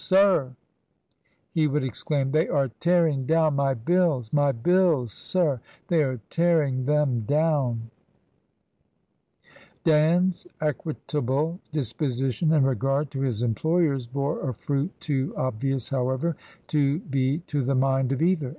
"Sir!" 0.01 0.55
he 1.53 1.67
would 1.67 1.83
exclaim," 1.83 2.31
they 2.31 2.47
are 2.49 2.69
tearing 2.79 3.27
down 3.27 3.55
my 3.55 3.75
bills! 3.75 4.33
My 4.33 4.51
bUlSy 4.51 5.11
sir! 5.11 5.61
They 5.89 6.01
are 6.01 6.19
tearing 6.31 6.85
them 6.85 7.21
down!" 7.27 7.91
Dan's 9.83 10.47
equitable 10.59 11.59
disposition 11.71 12.51
in 12.51 12.63
regard 12.63 13.11
to 13.11 13.21
his 13.21 13.43
employers 13.43 14.07
bore 14.07 14.39
a 14.49 14.55
fruit 14.55 14.89
too 14.99 15.35
obvious, 15.37 15.89
however, 15.89 16.35
to 16.69 16.97
be 17.01 17.37
to 17.45 17.63
the 17.63 17.75
mind 17.75 18.11
of 18.11 18.23
either. 18.23 18.49